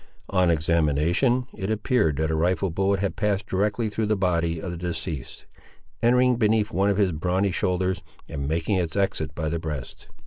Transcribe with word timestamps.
On 0.31 0.49
examination, 0.49 1.45
it 1.53 1.69
appeared 1.69 2.17
that 2.17 2.31
a 2.31 2.35
rifle 2.35 2.71
bullet 2.71 3.01
had 3.01 3.15
passed 3.15 3.45
directly 3.45 3.87
through 3.87 4.07
the 4.07 4.17
body 4.17 4.59
of 4.59 4.71
the 4.71 4.75
deceased, 4.77 5.45
entering 6.01 6.37
beneath 6.37 6.71
one 6.71 6.89
of 6.89 6.97
his 6.97 7.11
brawny 7.11 7.51
shoulders, 7.51 8.01
and 8.27 8.47
making 8.47 8.77
its 8.77 8.95
exit 8.95 9.35
by 9.35 9.47
the 9.47 9.59
breast. 9.59 10.07